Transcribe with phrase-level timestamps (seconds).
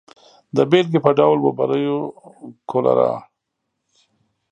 [0.55, 1.99] د بېلګې په ډول وبریو
[2.69, 3.11] کولرا.